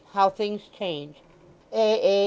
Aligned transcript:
How 0.13 0.31
things 0.31 0.63
change!" 0.77 1.17
"Ay; 1.71 1.77
ay.... 2.03 2.17